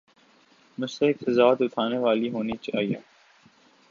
[0.77, 2.97] مستحق سزا تو تھانے والی ہونی چاہیے۔